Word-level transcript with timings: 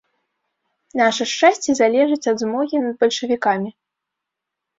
Наша 1.01 1.23
шчасце 1.31 1.71
залежыць 1.81 2.29
ад 2.33 2.37
змогі 2.43 2.75
над 2.87 2.95
бальшавікамі. 3.05 3.69